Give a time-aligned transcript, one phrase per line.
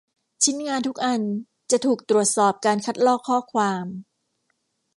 [0.43, 1.21] ชิ้นงานทุกอัน
[1.71, 3.85] จะถูกตรวจสอบการคัดลอกข้อความ